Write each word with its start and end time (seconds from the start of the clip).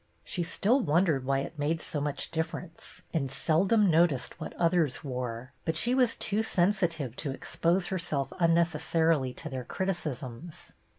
She 0.23 0.41
still 0.41 0.79
wondered 0.81 1.25
why 1.25 1.41
it 1.41 1.59
made 1.59 1.79
so 1.79 2.01
much 2.01 2.31
difference, 2.31 3.03
and 3.13 3.29
seldom 3.29 3.87
noticed 3.87 4.39
what 4.39 4.53
others 4.55 5.03
wore; 5.03 5.53
but 5.63 5.77
she 5.77 5.93
was 5.93 6.15
too 6.15 6.41
sensi 6.41 6.87
tive 6.87 7.15
to 7.17 7.29
expose 7.29 7.85
herself 7.85 8.33
unnecessarily 8.39 9.31
to 9.35 9.47
their 9.47 9.63
criticisms. 9.63 10.71